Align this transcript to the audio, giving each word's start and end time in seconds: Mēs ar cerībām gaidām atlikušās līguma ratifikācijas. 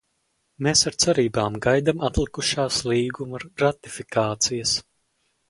Mēs 0.67 0.79
ar 0.91 0.95
cerībām 1.03 1.57
gaidām 1.65 2.01
atlikušās 2.07 2.81
līguma 2.93 3.43
ratifikācijas. 3.67 4.75